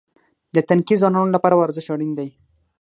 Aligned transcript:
د 0.55 0.57
تنکي 0.67 0.95
ځوانانو 1.01 1.33
لپاره 1.35 1.55
ورزش 1.61 1.85
اړین 1.93 2.11
دی. 2.17 2.29